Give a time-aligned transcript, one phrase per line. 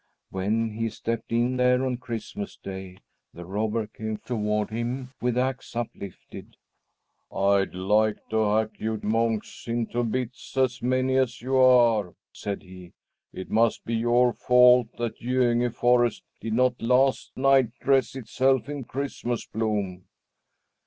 [0.31, 2.97] When he stepped in there on Christmas Day,
[3.35, 6.57] the robber came toward him with axe uplifted.
[7.31, 12.93] "I'd like to hack you monks into bits, as many as you are!" said he.
[13.31, 18.85] "It must be your fault that Göinge forest did not last night dress itself in
[18.85, 20.05] Christmas bloom."